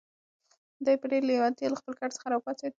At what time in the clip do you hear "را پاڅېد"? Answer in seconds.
2.31-2.69